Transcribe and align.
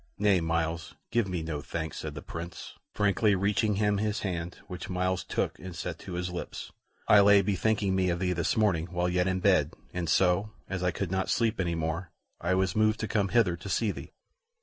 "Nay, 0.17 0.41
Myles, 0.41 0.95
give 1.11 1.27
me 1.27 1.43
no 1.43 1.61
thanks," 1.61 1.99
said 1.99 2.15
the 2.15 2.23
Prince, 2.23 2.73
frankly 2.91 3.35
reaching 3.35 3.75
him 3.75 3.99
his 3.99 4.21
hand, 4.21 4.57
which 4.65 4.89
Myles 4.89 5.23
took 5.23 5.59
and 5.59 5.75
set 5.75 5.99
to 5.99 6.13
his 6.13 6.31
lips. 6.31 6.71
"I 7.07 7.19
lay 7.19 7.43
bethinking 7.43 7.95
me 7.95 8.09
of 8.09 8.17
thee 8.17 8.33
this 8.33 8.57
morning, 8.57 8.87
while 8.87 9.07
yet 9.09 9.27
in 9.27 9.41
bed, 9.41 9.75
and 9.93 10.09
so, 10.09 10.49
as 10.67 10.81
I 10.81 10.89
could 10.89 11.11
not 11.11 11.29
sleep 11.29 11.59
any 11.59 11.75
more, 11.75 12.09
I 12.39 12.55
was 12.55 12.75
moved 12.75 12.99
to 13.01 13.07
come 13.07 13.27
hither 13.29 13.55
to 13.55 13.69
see 13.69 13.91
thee." 13.91 14.11